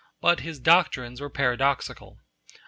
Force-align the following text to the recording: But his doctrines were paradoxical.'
But 0.19 0.39
his 0.39 0.59
doctrines 0.59 1.21
were 1.21 1.29
paradoxical.' 1.29 2.17